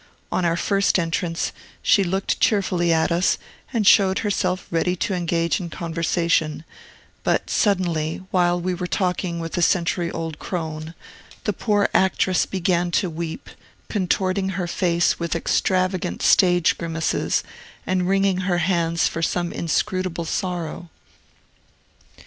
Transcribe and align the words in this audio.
On 0.31 0.45
our 0.45 0.57
first 0.57 0.97
entrance, 0.97 1.51
she 1.83 2.03
looked 2.03 2.39
cheerfully 2.39 2.91
at 2.91 3.11
us, 3.11 3.37
and 3.71 3.85
showed 3.85 4.17
herself 4.25 4.65
ready 4.71 4.95
to 4.95 5.13
engage 5.13 5.59
in 5.59 5.69
conversation; 5.69 6.63
but 7.23 7.51
suddenly, 7.51 8.23
while 8.31 8.59
we 8.59 8.73
were 8.73 8.87
talking 8.87 9.39
with 9.39 9.51
the 9.53 9.61
century 9.61 10.09
old 10.09 10.39
crone, 10.39 10.95
the 11.43 11.53
poor 11.53 11.87
actress 11.93 12.47
began 12.47 12.89
to 12.89 13.11
weep, 13.11 13.47
contorting 13.89 14.49
her 14.57 14.65
face 14.65 15.19
with 15.19 15.35
extravagant 15.35 16.23
stage 16.23 16.79
grimaces, 16.79 17.43
and 17.85 18.09
wringing 18.09 18.37
her 18.37 18.57
hands 18.57 19.07
for 19.07 19.21
some 19.21 19.51
inscrutable 19.53 20.25
sorrow. 20.25 20.89